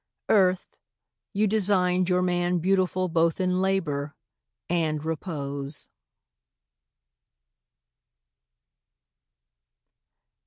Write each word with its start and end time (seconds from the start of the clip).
Earth, 0.29 0.75
you 1.31 1.45
designed 1.45 2.09
your 2.09 2.23
man 2.23 2.57
Beautiful 2.57 3.07
both 3.07 3.39
in 3.39 3.59
labour, 3.61 4.15
and 4.67 5.05
repose. 5.05 5.87